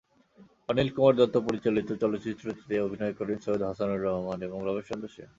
অনিল 0.69 0.89
কুমার 0.95 1.13
দত্ত 1.15 1.35
পরিচালিত 1.47 1.89
চলচ্চিত্রটিতে 2.01 2.75
অভিনয় 2.79 3.13
করেন 3.13 3.37
সৈয়দ 3.45 3.61
হাসানুর 3.61 4.03
রহমান 4.03 4.39
এবং 4.47 4.57
রমেশ 4.61 4.85
চন্দ্র 4.89 5.07
সেন। 5.07 5.29